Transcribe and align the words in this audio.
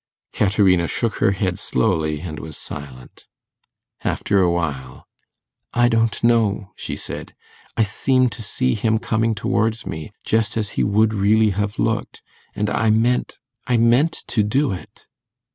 Caterina 0.33 0.87
shook 0.87 1.17
her 1.17 1.29
head 1.29 1.59
slowly, 1.59 2.21
and 2.21 2.39
was 2.39 2.57
silent. 2.57 3.27
After 4.03 4.41
a 4.41 4.49
while, 4.49 5.05
'I 5.75 5.89
don't 5.89 6.23
know,' 6.23 6.71
she 6.75 6.95
said; 6.95 7.35
'I 7.77 7.83
seemed 7.83 8.31
to 8.31 8.41
see 8.41 8.73
him 8.73 8.97
coming 8.97 9.35
towards 9.35 9.85
me, 9.85 10.11
just 10.25 10.57
as 10.57 10.69
he 10.69 10.83
would 10.83 11.13
really 11.13 11.51
have 11.51 11.77
looked, 11.77 12.23
and 12.55 12.67
I 12.71 12.89
meant 12.89 13.37
I 13.67 13.77
meant 13.77 14.23
to 14.29 14.41
do 14.41 14.71
it. 14.71 15.05